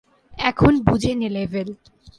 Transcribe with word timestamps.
এখন 0.39 0.73
বুঝে 0.87 1.11
নে 1.15 1.29
লেভেল। 1.29 1.69